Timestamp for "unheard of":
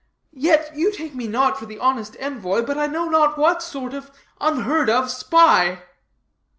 4.39-5.11